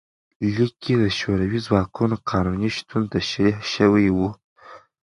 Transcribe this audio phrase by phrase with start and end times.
[0.55, 4.17] لیک کې د شوروي ځواکونو قانوني شتون تشریح شوی و.